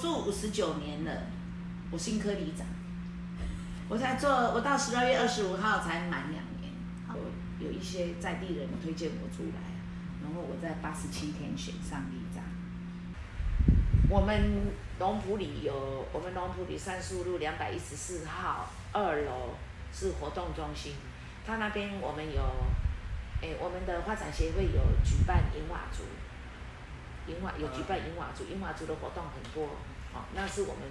[0.00, 1.24] 住五十九年了，
[1.90, 2.66] 我新科里长，
[3.86, 6.72] 我才做，我到十二月二十五号才满两年，
[7.10, 9.60] 有有一些在地人推荐我出来，
[10.22, 12.42] 然后我在八十七天选上里长。
[14.08, 19.54] 我们龙埔里有，我们龙埔里三树路两百一十四号二楼
[19.92, 20.94] 是活动中心，
[21.46, 22.42] 他那边我们有，
[23.42, 26.04] 诶，我们的发展协会有举办银瓦族。
[27.26, 29.76] 银瓦有举办银瓦族，银瓦族的活动很多，
[30.12, 30.82] 哦，那是我们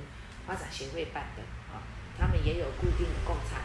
[0.45, 1.83] 发展协会办的，啊，
[2.17, 3.61] 他们也有固定的供餐，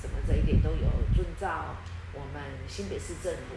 [0.00, 1.76] 什么这一点都有遵照
[2.12, 3.54] 我们新北市政府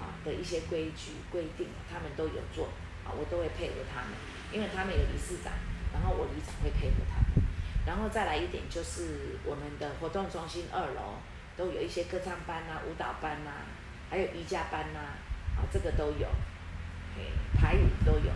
[0.00, 2.68] 啊的一些规矩规定，他们都有做，
[3.04, 4.10] 啊，我都会配合他们，
[4.52, 5.52] 因为他们有理事长，
[5.92, 7.44] 然后我里长会配合他们，
[7.86, 11.18] 然后再来一点就是我们的活动中心二楼
[11.56, 13.50] 都有一些歌唱班呐、舞蹈班呐，
[14.08, 15.18] 还有瑜伽班呐，
[15.58, 16.28] 啊，这个都有。
[17.58, 18.30] 台语都有，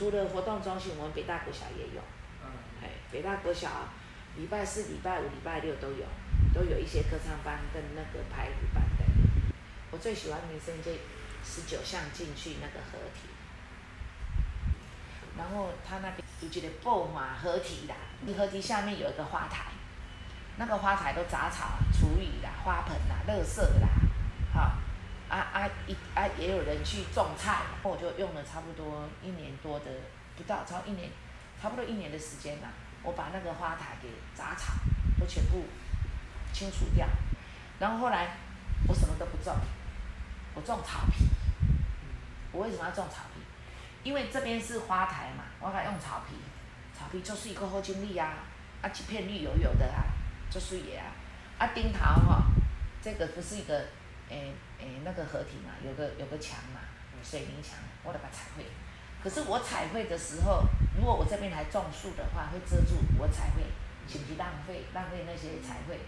[0.00, 2.00] 除了活动中心，我们北大国小也有，
[2.82, 3.68] 哎，北大国小
[4.34, 6.06] 礼拜四、礼拜五、礼拜六都有，
[6.54, 9.04] 都有一些歌唱班跟那个排舞班的。
[9.90, 11.00] 我最喜欢民生街
[11.44, 13.28] 十九巷进去那个合体，
[15.36, 17.94] 然后他那边有一个布马合体啦，
[18.38, 19.66] 合体下面有一个花台，
[20.56, 23.88] 那个花台都杂草、厨余啦、花盆啦、垃圾啦，
[25.90, 29.86] 一啊也有人去种菜，我就用了差不多一年多的，
[30.36, 31.10] 不到超一年，
[31.60, 32.68] 差不多一年的时间啦。
[33.02, 34.74] 我把那个花台给杂草
[35.18, 35.64] 都全部
[36.52, 37.08] 清除掉，
[37.80, 38.36] 然后后来
[38.86, 39.52] 我什么都不种，
[40.54, 41.24] 我种草皮。
[42.52, 43.40] 我为什么要种草皮？
[44.04, 46.36] 因为这边是花台嘛，我该用草皮，
[46.96, 48.44] 草皮就是一个好经历啊，
[48.80, 50.04] 啊几片绿油油的啊，
[50.48, 51.10] 就是也啊，
[51.58, 52.44] 啊丁桃哈，
[53.02, 53.84] 这个不是一个。
[54.30, 56.80] 诶诶，那个合体嘛，有个有个墙嘛，
[57.22, 58.64] 水泥墙，我得把彩绘。
[59.22, 60.64] 可是我彩绘的时候，
[60.96, 63.62] 如果我这边还种树的话，会遮住我彩绘，
[64.06, 65.98] 岂不是浪费浪费那些彩绘？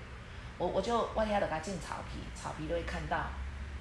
[0.57, 3.27] 我我就万一要给它进草皮，草皮都会看到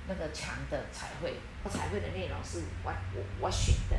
[0.07, 1.35] 那个墙的彩绘。
[1.63, 3.95] 我彩绘的内容是我我我选的，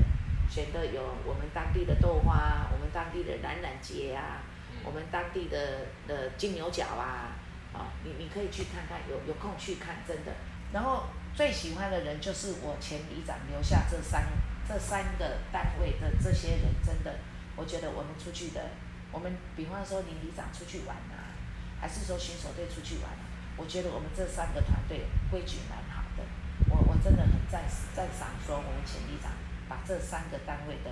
[0.50, 4.42] 选的有我们当地的豆花，我们当地的冉冉节啊，
[4.84, 7.32] 我们当地的的金牛角啊。
[7.72, 10.32] 啊，你你可以去看看，有有空去看，真的。
[10.72, 14.24] 然后最喜欢的人就是我前里长留下这三
[14.66, 17.18] 这三个单位的这些人，真的，
[17.56, 18.70] 我觉得我们出去的，
[19.10, 21.32] 我们比方说林里长出去玩啊，
[21.80, 23.10] 还是说巡守队出去玩，
[23.56, 26.24] 我觉得我们这三个团队规矩蛮好的。
[26.70, 29.32] 我我真的很赞赞赏说我们前里长
[29.68, 30.90] 把这三个单位的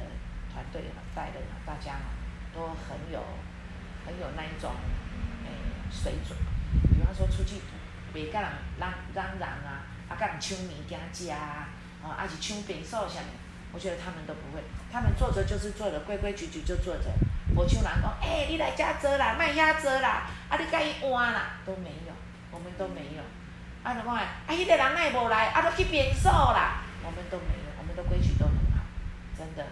[0.53, 0.83] 团队
[1.15, 2.01] 带的大家
[2.53, 3.23] 都很有
[4.05, 4.75] 很有那一种
[5.91, 6.39] 水准。
[6.95, 7.61] 比方说出去，
[8.15, 11.69] 袂甲人嚷嚷嚷啊，啊甲人抢物件食啊，
[12.03, 13.33] 哦，还是抢便所啥物，
[13.73, 14.63] 我觉得他们都不会，
[14.93, 17.11] 他们做着就是做着，规规矩矩就做着，
[17.57, 22.13] 无像人讲，诶，你来遮坐啦，卖遐坐啦，啊你甲伊换啦，都没有，
[22.53, 23.23] 我们都没有，
[23.83, 28.85] 啊就讲，啊迄个人奈无来，啊都去便所啦，我们都没有，我们的规矩都很好，
[29.37, 29.67] 真的，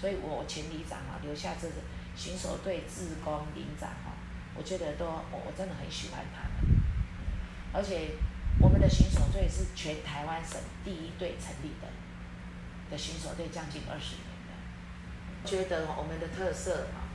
[0.00, 1.74] 所以我前里长啊，留下这个
[2.16, 3.88] 巡守队、志工、领长。
[4.60, 6.82] 我觉得都我我真的很喜欢他们，
[7.72, 8.10] 而且
[8.60, 11.88] 我们的巡守队是全台湾省第一队成立的
[12.90, 15.48] 的巡守队，将近二十年的。
[15.48, 17.08] 觉得我们的特色啊，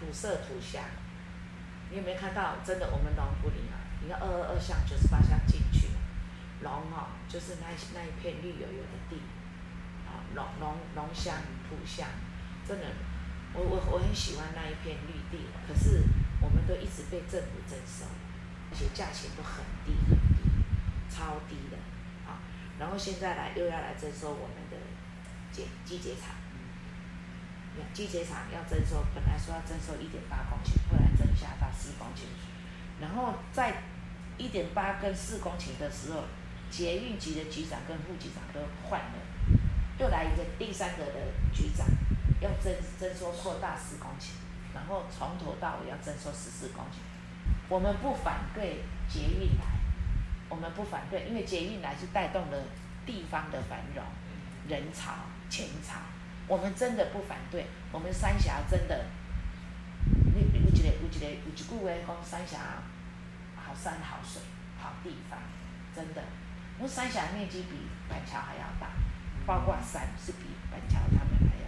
[0.00, 0.82] 土色土香，
[1.90, 2.56] 你有没有看到？
[2.64, 5.88] 真的，我们龙埔里啊，你看二二二巷九十八巷进去，
[6.62, 9.16] 龙哦，就是那那一片绿油油的地，
[10.08, 11.36] 啊，龙龙龙香
[11.68, 12.08] 土香，
[12.66, 12.86] 真的。
[13.52, 16.04] 我我我很喜欢那一片绿地，可是
[16.40, 18.06] 我们都一直被政府征收，
[18.70, 20.64] 而且价钱都很低很低，
[21.10, 21.76] 超低的
[22.30, 22.38] 啊！
[22.78, 24.76] 然后现在来又要来征收我们的
[25.50, 26.30] 结集结场，
[27.92, 32.30] 集结场要征收，本来说要征收一点八公顷，后来增加到四公顷，
[33.00, 33.82] 然后在
[34.38, 36.24] 一点八跟四公顷的时候，
[36.70, 39.18] 捷运局的局长跟副局长都换了，
[39.98, 41.12] 又来一个第三个的
[41.52, 41.84] 局长。
[42.40, 44.30] 要征征收扩大十公顷，
[44.74, 46.96] 然后从头到尾要征收十四公顷。
[47.68, 49.64] 我们不反对捷运来，
[50.48, 52.58] 我们不反对，因为捷运来是带动了
[53.04, 54.02] 地方的繁荣，
[54.66, 55.12] 人潮、
[55.48, 56.00] 钱潮，
[56.48, 57.66] 我们真的不反对。
[57.92, 59.04] 我们三峡真的，
[60.34, 62.58] 你有一个有一个有一句话讲三峡
[63.54, 64.40] 好山好水
[64.80, 65.38] 好地方，
[65.94, 66.22] 真的。
[66.78, 67.76] 我们三峡面积比
[68.08, 68.88] 板桥还要大，
[69.44, 71.59] 包括山是比板桥他们还。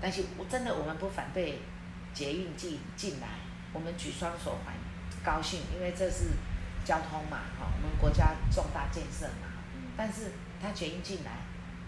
[0.00, 1.60] 但是我真的我们不反对
[2.12, 3.28] 捷运进进来，
[3.72, 4.74] 我们举双手欢，
[5.24, 6.26] 高兴，因为这是
[6.84, 9.48] 交通嘛，哈，我们国家重大建设嘛。
[9.96, 11.38] 但是它捷运进来，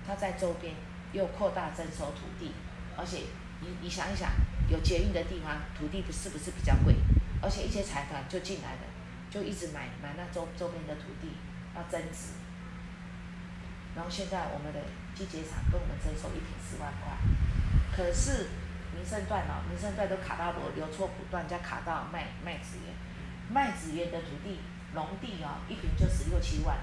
[0.07, 0.75] 它在周边
[1.13, 2.53] 又扩大征收土地，
[2.97, 3.19] 而且
[3.61, 4.31] 你你想一想，
[4.69, 6.95] 有捷运的地方，土地不是不是比较贵，
[7.43, 8.81] 而且一些财团就进来了，
[9.31, 11.29] 就一直买买那周周边的土地，
[11.77, 12.33] 要增值。
[13.99, 14.79] 然后现在我们的
[15.13, 17.19] 机节厂跟我们征收一平四万块，
[17.91, 18.47] 可是
[18.95, 22.95] 民生段哦，民生段都卡到流流错补段，加卡到卖卖子园，
[23.51, 24.61] 卖子园的土地
[24.95, 26.79] 农地哦，一平就十六七万，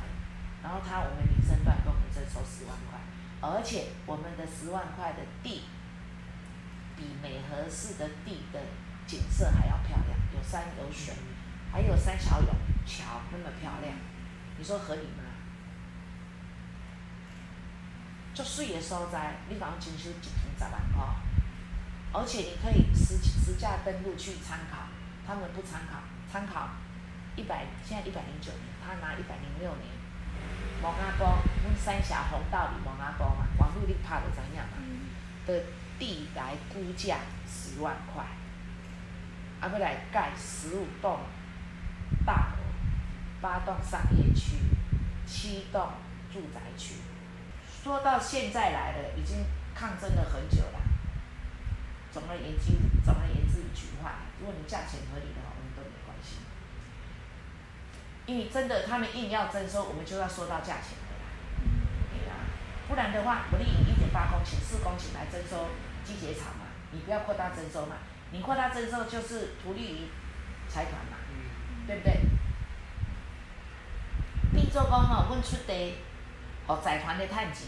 [0.62, 3.00] 然后他我们民生段跟我们征收十万块。
[3.39, 5.63] 而且我们的十万块的地，
[6.97, 8.59] 比美和市的地的
[9.07, 11.13] 景色还要漂亮，有山有水，
[11.71, 12.47] 还有三桥有
[12.85, 13.95] 桥那么漂亮，
[14.57, 15.25] 你说合理吗？
[18.35, 21.05] 就水的所在，你讲征收一平十万块，
[22.11, 24.89] 而且你可以实实价登录去参考，
[25.25, 26.67] 他们不参考，参考
[27.37, 29.95] 一百现在一百零九年，他拿一百零六年。
[30.83, 31.25] 毛阿公，
[31.63, 34.83] 阮三峡红道里毛阿公嘛，网络你拍就知影嘛。
[35.47, 35.63] 的
[35.97, 38.21] 地来估价十万块，
[39.61, 41.21] 啊，要来盖十五栋
[42.25, 42.63] 大楼，
[43.39, 44.57] 八栋商业区，
[45.25, 45.87] 七栋
[46.33, 46.95] 住宅区。
[47.85, 49.45] 说到现在来了，已经
[49.75, 50.81] 抗争了很久了。
[52.11, 52.73] 总而言之，
[53.05, 56.37] 总而言之一句话，如果你价钱合理的话，我们都没关系。
[58.25, 61.29] 因为真的，他们硬要征收，我们就要说到价钱的啦。
[62.09, 62.49] 对啊，
[62.87, 65.69] 不然的话，我你以一点八公顷、四公顷来征收
[66.03, 67.97] 机械厂嘛，你不要扩大征收嘛。
[68.31, 70.07] 你扩大征收就是图利于
[70.67, 71.17] 财团嘛，
[71.85, 72.21] 对不对？
[74.51, 75.97] 变做讲吼，阮出地，
[76.67, 77.67] 互财团的趁钱，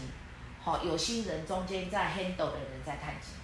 [0.64, 3.38] 互有心人中间在 handle 的人在趁钱，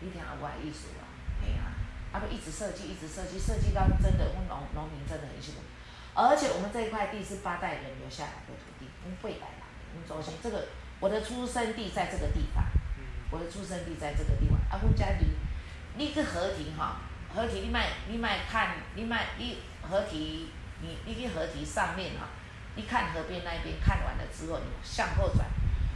[0.00, 1.00] 你听有无意思无？
[1.42, 1.74] 嘿啊，
[2.12, 5.60] 啊不一直设计，一直设计，设计到真的，我们农农民真的很辛苦。
[6.14, 9.66] 而且我们这一块地是八代人留下来的土地，不会来啦。
[9.92, 10.68] 我们中心这个，
[11.00, 12.64] 我的出生地在这个地方，
[13.30, 14.56] 我的出生地在这个地方。
[14.70, 15.26] 啊，阮家离，
[15.96, 17.02] 你去合体哈，
[17.34, 20.48] 合体你卖你卖看，你卖你合体，
[20.80, 22.28] 你你去合体上面哈，
[22.76, 25.46] 你看河边那一边看完了之后，你向后转，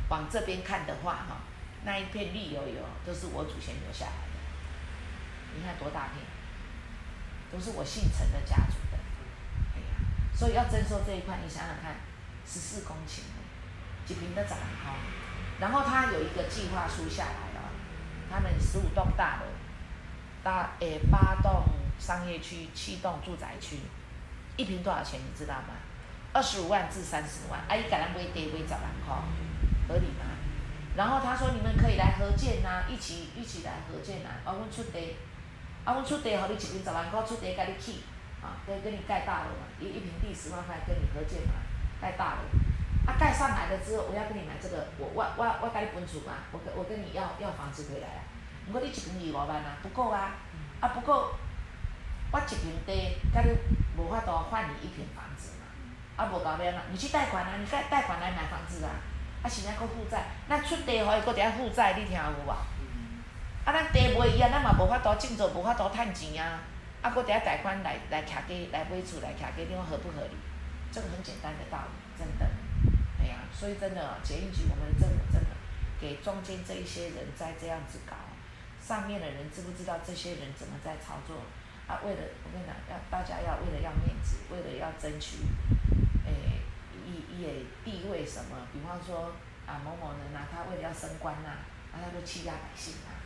[0.09, 1.43] 往这边看的话哈，
[1.85, 5.55] 那一片绿油油都是我祖先留下来的。
[5.55, 6.25] 你看多大片，
[7.53, 8.99] 都是我姓陈的家族的。
[9.75, 10.09] 哎呀。
[10.35, 11.97] 所以要征收这一块，你想想看，
[12.47, 13.21] 十四公顷，
[14.07, 14.97] 几平的长哈，
[15.61, 17.69] 然后他有一个计划书下来了，
[18.31, 19.47] 他们十五栋大楼，
[20.43, 21.65] 大诶八栋
[21.99, 23.81] 商业区，七栋住宅区，
[24.57, 25.75] 一平多少钱你知道吗？
[26.33, 29.17] 二十五万至三十万，啊伊给咱买地买十万块，
[29.89, 30.27] 合理吗？
[30.97, 35.17] 然后他说你们可以来合建呐，一起一起来合建呐，啊阮出地，
[35.85, 38.03] 啊阮出地，好你一平十万块出地，甲你起。
[38.41, 41.61] 啊，跟跟你盖大楼嘛，一一平地十万块，跟你合建嘛，
[42.01, 42.49] 盖大楼。
[43.05, 48.25] 啊，盖上来了之后，我要跟你买这个，我我我我跟你分厝嘛，我跟我跟你要要房子回来啊。
[48.65, 50.37] 不过你一平二五万啊，不够啊。
[50.81, 51.37] 啊，不过
[52.33, 53.53] 我一平地，甲你
[53.99, 55.60] 无法度换你一平房子。
[56.21, 56.83] 啊，无够咩啊？
[56.93, 58.93] 你去贷款啊，你贷贷款来买房子啊。
[59.43, 62.51] 啊，现在搁负债，那出地互伊搁伫遐负债，你听有无？
[62.53, 66.61] 啊，咱地卖伊啊，咱嘛无法度种作，无法度趁钱啊。
[67.01, 70.37] 啊，搁伫遐贷款来来徛家来买厝来徛家，你讲合不合理？
[70.93, 72.45] 这个很简单的道理，真的，
[73.19, 75.57] 哎呀，所以真的，捷运局我们的政府真的
[75.99, 78.13] 给中间这一些人在这样子搞，
[78.83, 81.37] 上面的人知不知道这些人怎么在操作？
[81.87, 85.39] 啊，为了我跟你讲，要大家要为了要面子，为了要争取，
[87.41, 88.69] 一一地位什么？
[88.73, 89.33] 比方说
[89.67, 91.51] 啊，某某人啊，他为了要升官呐，
[91.93, 93.20] 啊，他就欺压百姓啊。